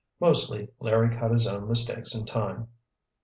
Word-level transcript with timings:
Mostly, 0.19 0.67
Larry 0.79 1.15
caught 1.15 1.29
his 1.29 1.45
own 1.45 1.67
mistakes 1.67 2.15
in 2.15 2.25
time. 2.25 2.69